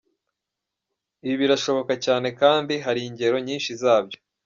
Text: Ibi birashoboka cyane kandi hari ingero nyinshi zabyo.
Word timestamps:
Ibi 1.25 1.35
birashoboka 1.41 1.93
cyane 2.05 2.27
kandi 2.41 2.73
hari 2.85 2.99
ingero 3.07 3.37
nyinshi 3.47 3.69
zabyo. 3.81 4.17